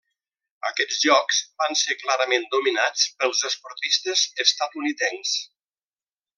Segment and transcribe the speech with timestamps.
[0.69, 5.39] Aquests jocs van ser clarament dominats pels esportistes estatunidencs.